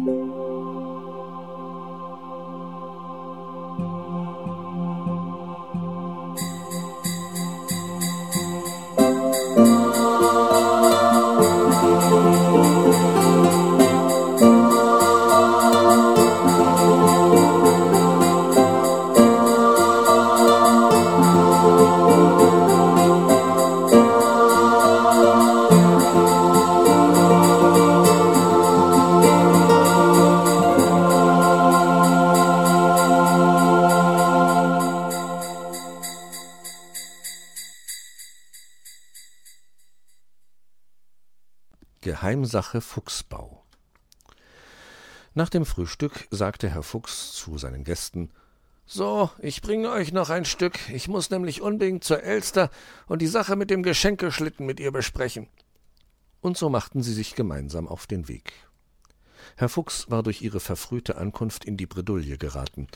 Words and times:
Música 0.00 0.79
Geheimsache 42.02 42.80
Fuchsbau 42.80 43.62
Nach 45.34 45.50
dem 45.50 45.66
Frühstück 45.66 46.28
sagte 46.30 46.70
Herr 46.70 46.82
Fuchs 46.82 47.34
zu 47.34 47.58
seinen 47.58 47.84
Gästen 47.84 48.30
So, 48.86 49.28
ich 49.38 49.60
bringe 49.60 49.90
euch 49.90 50.10
noch 50.10 50.30
ein 50.30 50.46
Stück, 50.46 50.78
ich 50.88 51.08
muss 51.08 51.28
nämlich 51.28 51.60
unbedingt 51.60 52.02
zur 52.02 52.22
Elster 52.22 52.70
und 53.06 53.20
die 53.20 53.26
Sache 53.26 53.54
mit 53.54 53.68
dem 53.68 53.82
Geschenkeschlitten 53.82 54.64
mit 54.64 54.80
ihr 54.80 54.92
besprechen. 54.92 55.46
Und 56.40 56.56
so 56.56 56.70
machten 56.70 57.02
sie 57.02 57.12
sich 57.12 57.34
gemeinsam 57.34 57.86
auf 57.86 58.06
den 58.06 58.28
Weg. 58.28 58.54
Herr 59.56 59.68
Fuchs 59.68 60.10
war 60.10 60.22
durch 60.22 60.40
ihre 60.40 60.60
verfrühte 60.60 61.18
Ankunft 61.18 61.66
in 61.66 61.76
die 61.76 61.86
Bredouille 61.86 62.38
geraten. 62.38 62.88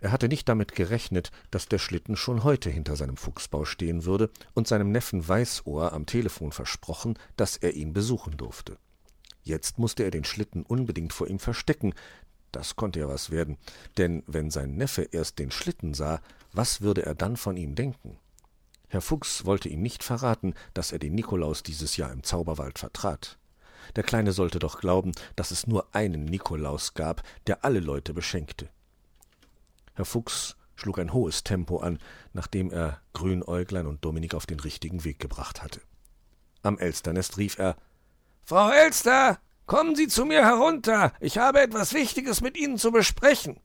Er 0.00 0.12
hatte 0.12 0.28
nicht 0.28 0.48
damit 0.48 0.74
gerechnet, 0.74 1.30
dass 1.50 1.68
der 1.68 1.78
Schlitten 1.78 2.16
schon 2.16 2.44
heute 2.44 2.70
hinter 2.70 2.96
seinem 2.96 3.16
Fuchsbau 3.16 3.64
stehen 3.64 4.04
würde 4.04 4.30
und 4.54 4.68
seinem 4.68 4.92
Neffen 4.92 5.26
Weißohr 5.26 5.92
am 5.92 6.06
Telefon 6.06 6.52
versprochen, 6.52 7.18
dass 7.36 7.56
er 7.56 7.74
ihn 7.74 7.92
besuchen 7.92 8.36
durfte. 8.36 8.76
Jetzt 9.42 9.78
musste 9.78 10.02
er 10.02 10.10
den 10.10 10.24
Schlitten 10.24 10.64
unbedingt 10.64 11.12
vor 11.12 11.28
ihm 11.28 11.38
verstecken, 11.38 11.94
das 12.52 12.74
konnte 12.74 13.00
ja 13.00 13.08
was 13.08 13.30
werden, 13.30 13.58
denn 13.98 14.22
wenn 14.26 14.50
sein 14.50 14.76
Neffe 14.76 15.02
erst 15.12 15.38
den 15.38 15.50
Schlitten 15.50 15.94
sah, 15.94 16.20
was 16.52 16.80
würde 16.80 17.04
er 17.04 17.14
dann 17.14 17.36
von 17.36 17.56
ihm 17.56 17.74
denken? 17.74 18.18
Herr 18.88 19.00
Fuchs 19.00 19.44
wollte 19.44 19.68
ihm 19.68 19.82
nicht 19.82 20.02
verraten, 20.02 20.54
dass 20.72 20.92
er 20.92 20.98
den 20.98 21.14
Nikolaus 21.14 21.62
dieses 21.62 21.96
Jahr 21.96 22.12
im 22.12 22.22
Zauberwald 22.22 22.78
vertrat. 22.78 23.38
Der 23.94 24.02
Kleine 24.02 24.32
sollte 24.32 24.58
doch 24.58 24.80
glauben, 24.80 25.12
dass 25.36 25.50
es 25.50 25.66
nur 25.66 25.94
einen 25.94 26.24
Nikolaus 26.24 26.94
gab, 26.94 27.22
der 27.46 27.64
alle 27.64 27.80
Leute 27.80 28.14
beschenkte. 28.14 28.68
Herr 29.96 30.04
Fuchs 30.04 30.56
schlug 30.76 30.98
ein 30.98 31.12
hohes 31.12 31.42
Tempo 31.42 31.78
an, 31.78 31.98
nachdem 32.32 32.70
er 32.70 33.00
Grünäuglein 33.14 33.86
und 33.86 34.04
Dominik 34.04 34.34
auf 34.34 34.46
den 34.46 34.60
richtigen 34.60 35.04
Weg 35.04 35.18
gebracht 35.18 35.62
hatte. 35.62 35.80
Am 36.62 36.78
Elsternest 36.78 37.38
rief 37.38 37.58
er 37.58 37.76
Frau 38.44 38.70
Elster, 38.70 39.38
kommen 39.66 39.96
Sie 39.96 40.06
zu 40.06 40.24
mir 40.24 40.44
herunter, 40.44 41.12
ich 41.18 41.38
habe 41.38 41.60
etwas 41.60 41.94
Wichtiges 41.94 42.40
mit 42.40 42.56
Ihnen 42.56 42.78
zu 42.78 42.92
besprechen. 42.92 43.58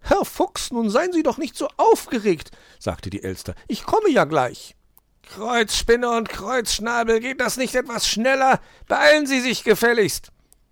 Herr 0.00 0.24
Fuchs, 0.24 0.70
nun 0.70 0.88
seien 0.88 1.12
Sie 1.12 1.24
doch 1.24 1.36
nicht 1.36 1.56
so 1.56 1.68
aufgeregt, 1.76 2.52
sagte 2.78 3.10
die 3.10 3.24
Elster, 3.24 3.54
ich 3.66 3.84
komme 3.84 4.08
ja 4.08 4.24
gleich. 4.24 4.76
Kreuzspinne 5.22 6.08
und 6.08 6.28
Kreuzschnabel, 6.28 7.18
geht 7.18 7.40
das 7.40 7.56
nicht 7.56 7.74
etwas 7.74 8.06
schneller? 8.06 8.60
Beeilen 8.86 9.26
Sie 9.26 9.40
sich 9.40 9.64
gefälligst. 9.64 10.30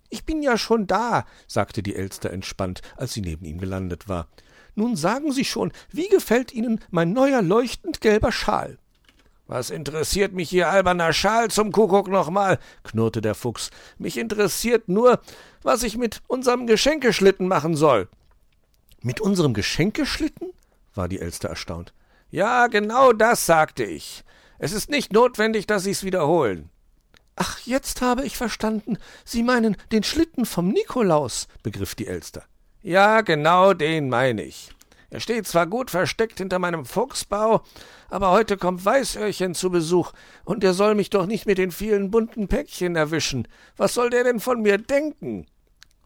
Ich 0.09 0.23
bin 0.23 0.41
ja 0.41 0.57
schon 0.57 0.87
da, 0.87 1.25
sagte 1.47 1.83
die 1.83 1.95
Elster 1.95 2.31
entspannt, 2.31 2.81
als 2.95 3.13
sie 3.13 3.21
neben 3.21 3.43
ihm 3.43 3.57
gelandet 3.57 4.07
war. 4.07 4.29
Nun 4.75 4.95
sagen 4.95 5.31
Sie 5.31 5.45
schon, 5.45 5.71
wie 5.91 6.09
gefällt 6.09 6.53
Ihnen 6.53 6.79
mein 6.91 7.13
neuer 7.13 7.41
leuchtend 7.41 8.01
gelber 8.01 8.31
Schal? 8.31 8.77
Was 9.47 9.69
interessiert 9.69 10.33
mich 10.33 10.51
Ihr 10.51 10.69
alberner 10.69 11.13
Schal 11.13 11.49
zum 11.49 11.71
Kuckuck 11.71 12.07
nochmal? 12.09 12.59
knurrte 12.83 13.21
der 13.21 13.35
Fuchs. 13.35 13.69
Mich 13.97 14.17
interessiert 14.17 14.89
nur, 14.89 15.21
was 15.61 15.83
ich 15.83 15.97
mit 15.97 16.21
unserem 16.27 16.67
Geschenkeschlitten 16.67 17.47
machen 17.47 17.75
soll. 17.75 18.09
Mit 19.01 19.21
unserem 19.21 19.53
Geschenkeschlitten? 19.53 20.49
war 20.95 21.07
die 21.07 21.19
Elster 21.19 21.49
erstaunt. 21.49 21.93
Ja, 22.31 22.67
genau 22.67 23.13
das 23.13 23.45
sagte 23.45 23.83
ich. 23.83 24.23
Es 24.57 24.71
ist 24.71 24.89
nicht 24.89 25.13
notwendig, 25.13 25.67
dass 25.67 25.83
Sie's 25.83 26.03
wiederholen. 26.03 26.69
Ach, 27.35 27.59
jetzt 27.65 28.01
habe 28.01 28.25
ich 28.25 28.37
verstanden. 28.37 28.97
Sie 29.25 29.43
meinen 29.43 29.77
den 29.91 30.03
Schlitten 30.03 30.45
vom 30.45 30.69
Nikolaus, 30.69 31.47
begriff 31.63 31.93
die 31.93 32.07
Elster. 32.07 32.43
Ja, 32.85 33.21
genau 33.21 33.73
den 33.73 34.09
meine 34.09 34.43
ich. 34.43 34.69
Er 35.09 35.19
steht 35.19 35.47
zwar 35.47 35.65
gut 35.65 35.89
versteckt 35.89 36.37
hinter 36.37 36.59
meinem 36.59 36.85
Fuchsbau, 36.85 37.63
aber 38.11 38.29
heute 38.29 38.57
kommt 38.57 38.85
Weißöhrchen 38.85 39.55
zu 39.55 39.71
Besuch, 39.71 40.13
und 40.43 40.63
er 40.63 40.75
soll 40.75 40.93
mich 40.93 41.09
doch 41.09 41.25
nicht 41.25 41.47
mit 41.47 41.57
den 41.57 41.71
vielen 41.71 42.11
bunten 42.11 42.47
Päckchen 42.47 42.95
erwischen. 42.95 43.47
Was 43.75 43.95
soll 43.95 44.11
der 44.11 44.23
denn 44.23 44.39
von 44.39 44.61
mir 44.61 44.77
denken? 44.77 45.47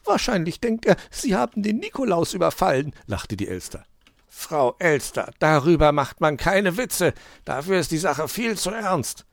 Wahrscheinlich 0.05 0.61
denkt 0.61 0.85
er, 0.85 0.95
Sie 1.11 1.35
haben 1.35 1.63
den 1.63 1.79
Nikolaus 1.79 2.33
überfallen, 2.33 2.93
lachte 3.07 3.35
die 3.35 3.49
Elster. 3.49 3.83
Frau 4.29 4.77
Elster, 4.79 5.31
darüber 5.39 5.91
macht 5.91 6.21
man 6.21 6.37
keine 6.37 6.77
Witze. 6.77 7.13
Dafür 7.43 7.81
ist 7.81 7.91
die 7.91 7.97
Sache 7.97 8.29
viel 8.29 8.57
zu 8.57 8.69
ernst. 8.69 9.25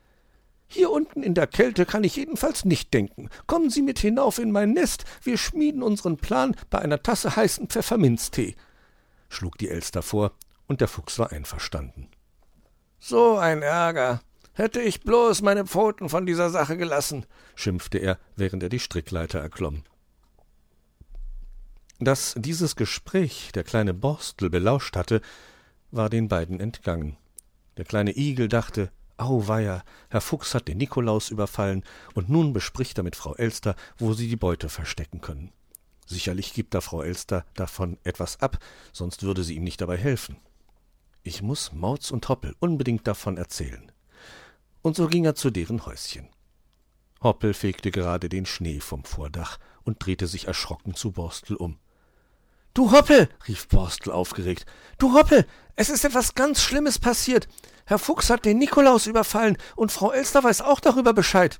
Hier 0.68 0.90
unten 0.90 1.22
in 1.22 1.34
der 1.34 1.46
Kälte 1.46 1.86
kann 1.86 2.04
ich 2.04 2.16
jedenfalls 2.16 2.64
nicht 2.64 2.92
denken. 2.92 3.30
Kommen 3.46 3.70
Sie 3.70 3.82
mit 3.82 3.98
hinauf 3.98 4.38
in 4.38 4.50
mein 4.50 4.72
Nest, 4.72 5.04
wir 5.22 5.38
schmieden 5.38 5.82
unseren 5.82 6.16
Plan 6.16 6.56
bei 6.70 6.80
einer 6.80 7.02
Tasse 7.02 7.36
heißen 7.36 7.68
Pfefferminztee, 7.68 8.56
schlug 9.28 9.58
die 9.58 9.68
Elster 9.68 10.02
vor, 10.02 10.32
und 10.66 10.80
der 10.80 10.88
Fuchs 10.88 11.18
war 11.18 11.30
einverstanden. 11.30 12.08
So 12.98 13.36
ein 13.36 13.62
Ärger. 13.62 14.20
Hätte 14.52 14.80
ich 14.80 15.02
bloß 15.02 15.42
meine 15.42 15.66
Pfoten 15.66 16.08
von 16.08 16.24
dieser 16.24 16.48
Sache 16.48 16.78
gelassen, 16.78 17.26
schimpfte 17.54 17.98
er, 17.98 18.18
während 18.36 18.62
er 18.62 18.70
die 18.70 18.80
Strickleiter 18.80 19.38
erklomm. 19.38 19.84
Dass 21.98 22.34
dieses 22.38 22.74
Gespräch 22.74 23.52
der 23.54 23.64
kleine 23.64 23.94
Borstel 23.94 24.48
belauscht 24.48 24.96
hatte, 24.96 25.20
war 25.90 26.08
den 26.08 26.28
beiden 26.28 26.58
entgangen. 26.58 27.18
Der 27.76 27.84
kleine 27.84 28.16
Igel 28.16 28.48
dachte, 28.48 28.90
Auweia, 29.18 29.82
Herr 30.10 30.20
Fuchs 30.20 30.54
hat 30.54 30.68
den 30.68 30.78
Nikolaus 30.78 31.30
überfallen, 31.30 31.84
und 32.14 32.28
nun 32.28 32.52
bespricht 32.52 32.98
er 32.98 33.04
mit 33.04 33.16
Frau 33.16 33.34
Elster, 33.34 33.74
wo 33.98 34.12
sie 34.12 34.28
die 34.28 34.36
Beute 34.36 34.68
verstecken 34.68 35.20
können. 35.20 35.52
Sicherlich 36.06 36.52
gibt 36.52 36.74
da 36.74 36.80
Frau 36.80 37.02
Elster 37.02 37.44
davon 37.54 37.98
etwas 38.04 38.40
ab, 38.40 38.58
sonst 38.92 39.22
würde 39.22 39.42
sie 39.42 39.56
ihm 39.56 39.64
nicht 39.64 39.80
dabei 39.80 39.96
helfen. 39.96 40.36
Ich 41.22 41.42
muss 41.42 41.72
Mauz 41.72 42.10
und 42.12 42.28
Hoppel 42.28 42.54
unbedingt 42.60 43.06
davon 43.06 43.36
erzählen. 43.36 43.90
Und 44.82 44.94
so 44.94 45.08
ging 45.08 45.24
er 45.24 45.34
zu 45.34 45.50
deren 45.50 45.84
Häuschen. 45.84 46.28
Hoppel 47.22 47.54
fegte 47.54 47.90
gerade 47.90 48.28
den 48.28 48.46
Schnee 48.46 48.78
vom 48.78 49.04
Vordach 49.04 49.58
und 49.82 50.04
drehte 50.04 50.28
sich 50.28 50.46
erschrocken 50.46 50.94
zu 50.94 51.10
Borstel 51.12 51.56
um. 51.56 51.78
Du 52.76 52.92
Hoppel, 52.92 53.30
rief 53.48 53.68
Borstel 53.68 54.12
aufgeregt. 54.12 54.66
Du 54.98 55.14
Hoppel, 55.14 55.46
es 55.76 55.88
ist 55.88 56.04
etwas 56.04 56.34
ganz 56.34 56.60
Schlimmes 56.60 56.98
passiert. 56.98 57.48
Herr 57.86 57.98
Fuchs 57.98 58.28
hat 58.28 58.44
den 58.44 58.58
Nikolaus 58.58 59.06
überfallen 59.06 59.56
und 59.76 59.92
Frau 59.92 60.12
Elster 60.12 60.44
weiß 60.44 60.60
auch 60.60 60.80
darüber 60.80 61.14
Bescheid. 61.14 61.58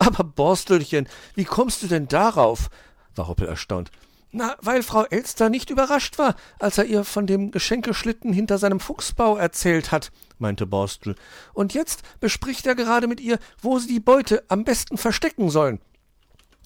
Aber 0.00 0.24
Borstelchen, 0.24 1.08
wie 1.36 1.44
kommst 1.44 1.84
du 1.84 1.86
denn 1.86 2.08
darauf? 2.08 2.70
war 3.14 3.28
Hoppel 3.28 3.46
erstaunt. 3.46 3.92
Na, 4.32 4.56
weil 4.60 4.82
Frau 4.82 5.04
Elster 5.04 5.48
nicht 5.48 5.70
überrascht 5.70 6.18
war, 6.18 6.34
als 6.58 6.76
er 6.76 6.86
ihr 6.86 7.04
von 7.04 7.28
dem 7.28 7.52
Geschenkeschlitten 7.52 8.32
hinter 8.32 8.58
seinem 8.58 8.80
Fuchsbau 8.80 9.36
erzählt 9.36 9.92
hat, 9.92 10.10
meinte 10.38 10.66
Borstel. 10.66 11.14
Und 11.54 11.72
jetzt 11.72 12.02
bespricht 12.18 12.66
er 12.66 12.74
gerade 12.74 13.06
mit 13.06 13.20
ihr, 13.20 13.38
wo 13.62 13.78
sie 13.78 13.86
die 13.86 14.00
Beute 14.00 14.42
am 14.48 14.64
besten 14.64 14.98
verstecken 14.98 15.50
sollen. 15.50 15.78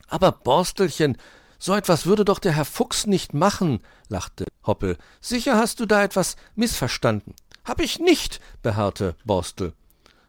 Aber 0.09 0.32
Borstelchen, 0.32 1.18
so 1.62 1.74
etwas 1.76 2.06
würde 2.06 2.24
doch 2.24 2.41
der 2.41 2.50
Herr 2.50 2.64
Fuchs 2.64 3.06
nicht 3.06 3.34
machen, 3.34 3.78
lachte 4.09 4.47
Hoppel. 4.66 4.98
Sicher 5.20 5.56
hast 5.56 5.78
du 5.78 5.86
da 5.86 6.03
etwas 6.03 6.34
missverstanden. 6.56 7.36
Hab 7.64 7.80
ich 7.80 8.00
nicht, 8.00 8.41
beharrte 8.62 9.14
Borstel 9.24 9.72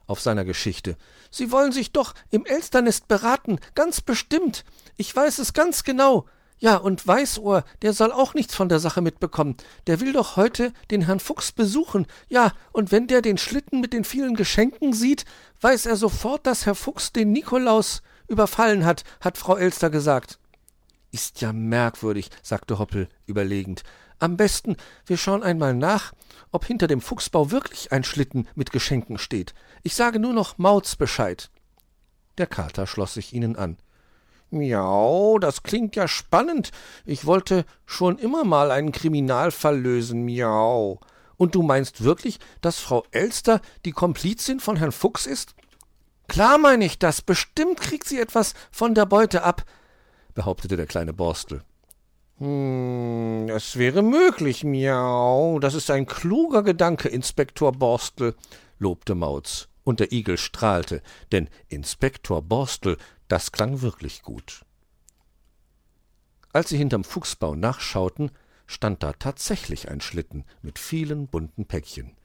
auf 0.06 0.22
seiner 0.22 0.46
Geschichte. 0.46 0.96
Sie 1.32 1.52
wollen 1.52 1.72
sich 1.72 1.92
doch 1.92 2.14
im 2.30 2.46
Elsternest 2.46 3.08
beraten, 3.08 3.58
ganz 3.74 4.00
bestimmt. 4.00 4.64
Ich 4.96 5.16
weiß 5.16 5.40
es 5.40 5.54
ganz 5.54 5.84
genau. 5.84 6.28
Ja, 6.60 6.78
und 6.78 7.08
Weißohr, 7.08 7.64
der 7.82 7.94
soll 7.94 8.12
auch 8.12 8.36
nichts 8.36 8.54
von 8.54 8.70
der 8.70 8.80
Sache 8.80 9.02
mitbekommen. 9.02 9.58
Der 9.88 10.02
will 10.02 10.14
doch 10.14 10.36
heute 10.36 10.72
den 10.92 11.02
Herrn 11.02 11.20
Fuchs 11.20 11.52
besuchen. 11.52 12.06
Ja, 12.30 12.52
und 12.74 12.92
wenn 12.92 13.08
der 13.08 13.24
den 13.24 13.40
Schlitten 13.40 13.82
mit 13.82 13.92
den 13.94 14.04
vielen 14.04 14.36
Geschenken 14.36 14.94
sieht, 14.94 15.26
weiß 15.62 15.88
er 15.88 15.96
sofort, 15.96 16.46
dass 16.46 16.68
Herr 16.68 16.76
Fuchs 16.76 17.12
den 17.12 17.32
Nikolaus 17.32 18.04
überfallen 18.28 18.86
hat, 18.86 19.04
hat 19.20 19.40
Frau 19.40 19.56
Elster 19.56 19.90
gesagt. 19.90 20.38
Ist 21.14 21.42
ja 21.42 21.54
merkwürdig, 21.54 22.32
sagte 22.42 22.80
Hoppel 22.80 23.08
überlegend. 23.28 23.84
Am 24.18 24.36
besten, 24.36 24.78
wir 25.06 25.16
schauen 25.16 25.44
einmal 25.44 25.76
nach, 25.76 26.12
ob 26.52 26.66
hinter 26.66 26.88
dem 26.88 27.02
Fuchsbau 27.02 27.52
wirklich 27.52 27.92
ein 27.92 28.04
Schlitten 28.04 28.48
mit 28.56 28.72
Geschenken 28.72 29.20
steht. 29.20 29.54
Ich 29.84 29.94
sage 29.94 30.18
nur 30.18 30.34
noch 30.34 30.58
Mauz 30.58 30.96
Bescheid. 30.96 31.52
Der 32.40 32.48
Kater 32.48 32.88
schloss 32.88 33.14
sich 33.14 33.32
ihnen 33.32 33.56
an. 33.56 33.78
Miau, 34.50 35.38
das 35.38 35.62
klingt 35.62 35.96
ja 35.96 36.08
spannend. 36.08 36.72
Ich 37.06 37.28
wollte 37.28 37.66
schon 37.86 38.18
immer 38.18 38.44
mal 38.44 38.72
einen 38.72 38.92
Kriminalfall 38.92 39.80
lösen, 39.80 40.26
miau. 40.26 41.00
Und 41.38 41.54
du 41.54 41.62
meinst 41.62 42.04
wirklich, 42.04 42.40
dass 42.62 42.80
Frau 42.80 43.04
Elster 43.12 43.62
die 43.86 43.92
Komplizin 43.92 44.60
von 44.60 44.78
Herrn 44.78 44.92
Fuchs 44.92 45.28
ist? 45.28 45.54
Klar 46.28 46.58
meine 46.58 46.86
ich 46.86 46.98
das. 46.98 47.22
Bestimmt 47.22 47.80
kriegt 47.80 48.08
sie 48.08 48.20
etwas 48.20 48.56
von 48.72 48.96
der 48.96 49.06
Beute 49.06 49.44
ab, 49.44 49.64
behauptete 50.34 50.78
der 50.78 50.86
kleine 50.86 51.14
Borstel. 51.14 51.64
Hm, 52.38 53.48
es 53.50 53.78
wäre 53.78 54.02
möglich, 54.02 54.64
miau. 54.64 55.60
Das 55.60 55.74
ist 55.74 55.92
ein 55.92 56.06
kluger 56.06 56.64
Gedanke, 56.64 57.10
Inspektor 57.10 57.72
Borstel, 57.72 58.36
lobte 58.80 59.16
Mauz. 59.16 59.70
Und 59.84 60.00
der 60.00 60.12
Igel 60.12 60.38
strahlte, 60.38 61.02
denn 61.32 61.50
Inspektor 61.68 62.42
Borstel 62.42 62.98
das 63.28 63.52
klang 63.52 63.82
wirklich 63.82 64.22
gut. 64.22 64.64
Als 66.54 66.70
sie 66.70 66.78
hinterm 66.78 67.04
Fuchsbau 67.04 67.56
nachschauten, 67.56 68.32
stand 68.68 69.04
da 69.04 69.14
tatsächlich 69.14 69.90
ein 69.90 70.02
Schlitten 70.02 70.46
mit 70.62 70.80
vielen 70.80 71.28
bunten 71.28 71.66
Päckchen. 71.66 72.16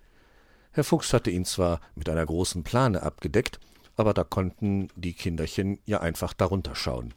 Herr 0.73 0.85
Fuchs 0.85 1.13
hatte 1.13 1.31
ihn 1.31 1.45
zwar 1.45 1.81
mit 1.95 2.09
einer 2.09 2.25
großen 2.25 2.63
Plane 2.63 3.03
abgedeckt, 3.03 3.59
aber 3.97 4.15
da 4.15 4.23
konnten 4.23 4.89
die 4.97 5.15
Kinderchen 5.15 5.81
ja 5.87 6.01
einfach 6.01 6.33
darunter 6.33 6.75
schauen. 6.75 7.15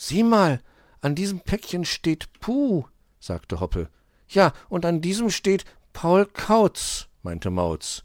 Sieh 0.00 0.22
mal, 0.22 0.60
an 1.00 1.16
diesem 1.16 1.40
Päckchen 1.40 1.84
steht 1.84 2.28
Puh, 2.38 2.84
sagte 3.18 3.58
Hoppe. 3.58 3.88
Ja, 4.28 4.52
und 4.68 4.86
an 4.86 5.00
diesem 5.00 5.28
steht 5.28 5.64
Paul 5.92 6.24
Kautz, 6.24 7.08
meinte 7.24 7.50
Mauz. 7.50 8.04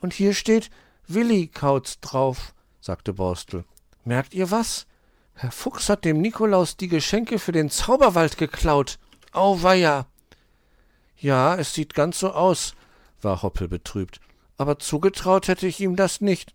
Und 0.00 0.12
hier 0.12 0.34
steht 0.34 0.68
Willi 1.06 1.46
Kautz 1.46 2.00
drauf, 2.00 2.54
sagte 2.80 3.12
Borstel. 3.12 3.64
Merkt 4.04 4.34
ihr 4.34 4.50
was? 4.50 4.88
Herr 5.34 5.52
Fuchs 5.52 5.88
hat 5.88 6.04
dem 6.04 6.20
Nikolaus 6.20 6.76
die 6.76 6.88
Geschenke 6.88 7.38
für 7.38 7.52
den 7.52 7.70
Zauberwald 7.70 8.36
geklaut. 8.36 8.98
Auweia! 9.30 10.08
Ja, 11.18 11.54
es 11.54 11.72
sieht 11.72 11.94
ganz 11.94 12.18
so 12.18 12.32
aus, 12.32 12.74
war 13.22 13.42
Hoppel 13.42 13.68
betrübt. 13.68 14.20
Aber 14.56 14.80
zugetraut 14.80 15.46
hätte 15.46 15.68
ich 15.68 15.78
ihm 15.78 15.94
das 15.94 16.20
nicht. 16.20 16.52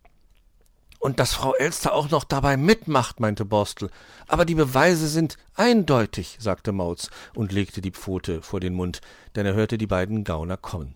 Und 1.03 1.19
dass 1.19 1.33
Frau 1.33 1.53
Elster 1.53 1.93
auch 1.93 2.11
noch 2.11 2.23
dabei 2.23 2.55
mitmacht, 2.55 3.19
meinte 3.19 3.43
Borstel. 3.43 3.89
Aber 4.25 4.45
die 4.45 4.55
Beweise 4.55 5.09
sind 5.09 5.35
eindeutig, 5.53 6.37
sagte 6.39 6.71
Mauz 6.71 7.09
und 7.35 7.51
legte 7.51 7.81
die 7.81 7.91
Pfote 7.91 8.41
vor 8.41 8.61
den 8.61 8.73
Mund, 8.73 9.01
denn 9.35 9.45
er 9.45 9.53
hörte 9.53 9.77
die 9.77 9.85
beiden 9.85 10.23
Gauner 10.23 10.55
kommen. 10.55 10.95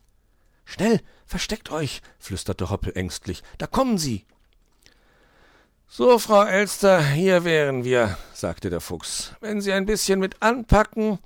Schnell, 0.63 1.01
versteckt 1.25 1.73
euch, 1.73 2.01
flüsterte 2.19 2.69
Hoppel 2.69 2.95
ängstlich. 2.95 3.43
Da 3.57 3.67
kommen 3.67 3.97
sie. 3.97 4.25
So, 5.89 6.19
Frau 6.19 6.45
Elster, 6.45 7.03
hier 7.05 7.43
wären 7.43 7.83
wir, 7.83 8.17
sagte 8.33 8.69
der 8.69 8.79
Fuchs. 8.79 9.33
Wenn 9.41 9.59
Sie 9.59 9.73
ein 9.73 9.85
bisschen 9.85 10.21
mit 10.21 10.41
anpacken, 10.41 11.19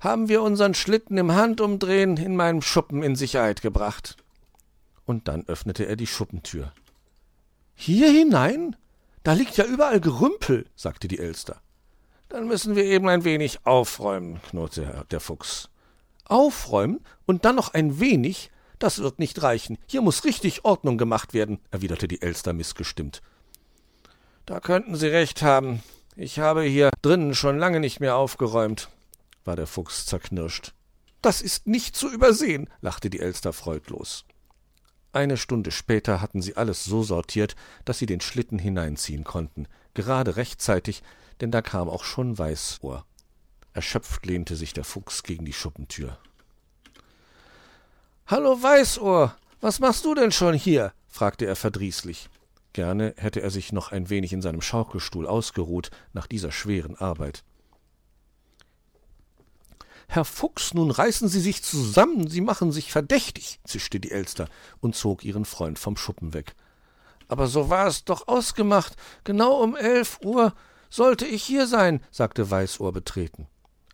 haben 0.00 0.30
wir 0.30 0.40
unseren 0.40 0.72
Schlitten 0.72 1.18
im 1.18 1.32
Handumdrehen 1.32 2.16
in 2.16 2.34
meinem 2.34 2.62
Schuppen 2.62 3.02
in 3.02 3.14
Sicherheit 3.14 3.60
gebracht. 3.60 4.16
Und 5.04 5.28
dann 5.28 5.46
öffnete 5.46 5.84
er 5.84 5.96
die 5.96 6.06
Schuppentür. 6.06 6.72
Hier 7.76 8.10
hinein? 8.10 8.74
Da 9.22 9.34
liegt 9.34 9.56
ja 9.56 9.64
überall 9.64 10.00
Gerümpel, 10.00 10.66
sagte 10.74 11.08
die 11.08 11.18
Elster. 11.18 11.60
Dann 12.28 12.48
müssen 12.48 12.74
wir 12.74 12.84
eben 12.84 13.08
ein 13.08 13.24
wenig 13.24 13.64
aufräumen, 13.64 14.40
knurrte 14.48 15.04
der 15.10 15.20
Fuchs. 15.20 15.68
Aufräumen 16.24 17.04
und 17.26 17.44
dann 17.44 17.54
noch 17.54 17.74
ein 17.74 18.00
wenig? 18.00 18.50
Das 18.78 18.98
wird 18.98 19.18
nicht 19.18 19.42
reichen. 19.42 19.78
Hier 19.86 20.00
muss 20.00 20.24
richtig 20.24 20.64
Ordnung 20.64 20.98
gemacht 20.98 21.34
werden, 21.34 21.60
erwiderte 21.70 22.08
die 22.08 22.22
Elster 22.22 22.52
missgestimmt. 22.52 23.22
Da 24.46 24.58
könnten 24.60 24.96
Sie 24.96 25.08
recht 25.08 25.42
haben. 25.42 25.82
Ich 26.16 26.38
habe 26.38 26.62
hier 26.62 26.90
drinnen 27.02 27.34
schon 27.34 27.58
lange 27.58 27.78
nicht 27.78 28.00
mehr 28.00 28.16
aufgeräumt, 28.16 28.88
war 29.44 29.54
der 29.54 29.66
Fuchs 29.66 30.06
zerknirscht. 30.06 30.72
Das 31.20 31.42
ist 31.42 31.66
nicht 31.66 31.94
zu 31.94 32.10
übersehen, 32.10 32.70
lachte 32.80 33.10
die 33.10 33.20
Elster 33.20 33.52
freudlos. 33.52 34.24
Eine 35.16 35.38
Stunde 35.38 35.70
später 35.70 36.20
hatten 36.20 36.42
sie 36.42 36.58
alles 36.58 36.84
so 36.84 37.02
sortiert, 37.02 37.56
dass 37.86 37.98
sie 37.98 38.04
den 38.04 38.20
Schlitten 38.20 38.58
hineinziehen 38.58 39.24
konnten, 39.24 39.66
gerade 39.94 40.36
rechtzeitig, 40.36 41.02
denn 41.40 41.50
da 41.50 41.62
kam 41.62 41.88
auch 41.88 42.04
schon 42.04 42.36
Weißohr. 42.36 43.06
Erschöpft 43.72 44.26
lehnte 44.26 44.56
sich 44.56 44.74
der 44.74 44.84
Fuchs 44.84 45.22
gegen 45.22 45.46
die 45.46 45.54
Schuppentür. 45.54 46.18
Hallo 48.26 48.62
Weißohr, 48.62 49.34
was 49.62 49.80
machst 49.80 50.04
du 50.04 50.14
denn 50.14 50.32
schon 50.32 50.52
hier? 50.52 50.92
fragte 51.08 51.46
er 51.46 51.56
verdrießlich. 51.56 52.28
Gerne 52.74 53.14
hätte 53.16 53.40
er 53.40 53.50
sich 53.50 53.72
noch 53.72 53.92
ein 53.92 54.10
wenig 54.10 54.34
in 54.34 54.42
seinem 54.42 54.60
Schaukelstuhl 54.60 55.26
ausgeruht 55.26 55.90
nach 56.12 56.26
dieser 56.26 56.52
schweren 56.52 56.94
Arbeit. 56.94 57.42
Herr 60.08 60.24
Fuchs, 60.24 60.74
nun 60.74 60.90
reißen 60.90 61.28
Sie 61.28 61.40
sich 61.40 61.62
zusammen, 61.62 62.28
Sie 62.28 62.40
machen 62.40 62.72
sich 62.72 62.92
verdächtig, 62.92 63.60
zischte 63.64 64.00
die 64.00 64.10
Elster 64.10 64.48
und 64.80 64.94
zog 64.94 65.24
ihren 65.24 65.44
Freund 65.44 65.78
vom 65.78 65.96
Schuppen 65.96 66.32
weg. 66.32 66.54
Aber 67.28 67.48
so 67.48 67.70
war 67.70 67.86
es 67.86 68.04
doch 68.04 68.28
ausgemacht. 68.28 68.94
Genau 69.24 69.62
um 69.62 69.74
elf 69.74 70.20
Uhr 70.24 70.54
sollte 70.90 71.26
ich 71.26 71.42
hier 71.42 71.66
sein, 71.66 72.00
sagte 72.10 72.50
Weißohr 72.50 72.92
betreten. 72.92 73.48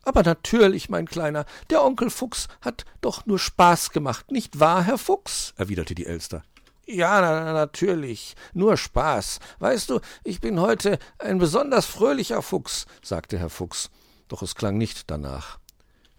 Aber 0.04 0.22
natürlich, 0.22 0.88
mein 0.88 1.06
Kleiner, 1.06 1.46
der 1.70 1.82
Onkel 1.82 2.10
Fuchs 2.10 2.48
hat 2.60 2.84
doch 3.00 3.24
nur 3.24 3.38
Spaß 3.38 3.90
gemacht, 3.90 4.30
nicht 4.30 4.60
wahr, 4.60 4.82
Herr 4.82 4.98
Fuchs? 4.98 5.54
erwiderte 5.56 5.94
die 5.94 6.06
Elster. 6.06 6.42
Ja, 6.86 7.20
na, 7.20 7.52
natürlich. 7.52 8.34
Nur 8.52 8.76
Spaß. 8.76 9.38
Weißt 9.60 9.88
du, 9.88 10.00
ich 10.24 10.40
bin 10.40 10.60
heute 10.60 10.98
ein 11.18 11.38
besonders 11.38 11.86
fröhlicher 11.86 12.42
Fuchs, 12.42 12.86
sagte 13.02 13.38
Herr 13.38 13.50
Fuchs. 13.50 13.88
Doch 14.26 14.42
es 14.42 14.56
klang 14.56 14.78
nicht 14.78 15.10
danach. 15.10 15.58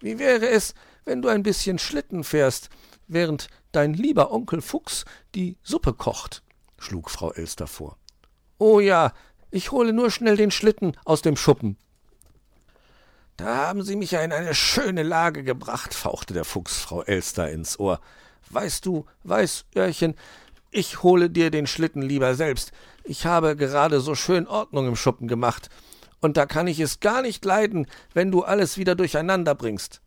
Wie 0.03 0.19
wäre 0.19 0.49
es, 0.49 0.73
wenn 1.05 1.21
du 1.21 1.29
ein 1.29 1.43
bisschen 1.43 1.79
Schlitten 1.79 2.25
fährst, 2.25 2.69
während 3.07 3.47
dein 3.71 3.93
lieber 3.93 4.31
Onkel 4.33 4.61
Fuchs 4.61 5.05
die 5.33 5.55
Suppe 5.63 5.93
kocht? 5.93 6.43
schlug 6.77 7.09
Frau 7.09 7.31
Elster 7.31 7.67
vor. 7.67 7.97
Oh 8.57 8.81
ja, 8.81 9.13
ich 9.49 9.71
hole 9.71 9.93
nur 9.93 10.11
schnell 10.11 10.35
den 10.35 10.51
Schlitten 10.51 10.97
aus 11.05 11.21
dem 11.21 11.37
Schuppen. 11.37 11.77
Da 13.37 13.67
haben 13.67 13.81
Sie 13.81 13.95
mich 13.95 14.11
ja 14.11 14.21
in 14.21 14.33
eine 14.33 14.53
schöne 14.53 15.03
Lage 15.03 15.41
gebracht, 15.41 15.93
fauchte 15.93 16.33
der 16.33 16.43
Fuchs 16.43 16.79
Frau 16.79 17.01
Elster 17.03 17.49
ins 17.49 17.79
Ohr. 17.79 18.01
Weißt 18.49 18.85
du, 18.85 19.05
Weißöhrchen, 19.23 20.15
ich 20.69 21.01
hole 21.01 21.29
dir 21.29 21.49
den 21.49 21.65
Schlitten 21.65 22.01
lieber 22.01 22.35
selbst. 22.35 22.73
Ich 23.05 23.25
habe 23.25 23.55
gerade 23.55 24.01
so 24.01 24.15
schön 24.15 24.47
Ordnung 24.47 24.85
im 24.85 24.97
Schuppen 24.97 25.29
gemacht. 25.29 25.69
Und 26.23 26.37
da 26.37 26.45
kann 26.45 26.67
ich 26.67 26.79
es 26.79 27.01
gar 27.01 27.21
nicht 27.21 27.43
leiden, 27.43 27.85
wenn 28.13 28.31
du 28.31 28.43
alles 28.43 28.77
wieder 28.77 28.95
durcheinander 28.95 29.55
bringst. 29.55 29.99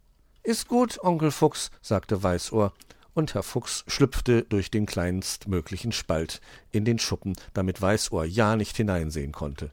Ist 0.43 0.67
gut, 0.67 0.99
Onkel 1.05 1.31
Fuchs, 1.31 1.71
sagte 1.83 2.23
Weißohr, 2.23 2.73
und 3.13 3.35
Herr 3.35 3.43
Fuchs 3.43 3.85
schlüpfte 3.87 4.43
durch 4.43 4.71
den 4.71 4.87
kleinstmöglichen 4.87 5.93
Spalt 5.93 6.41
in 6.73 6.87
den 6.87 6.99
Schuppen, 6.99 7.37
damit 7.53 7.83
Weißohr 7.83 8.25
ja 8.25 8.57
nicht 8.57 8.79
hineinsehen 8.79 9.33
konnte. 9.33 9.73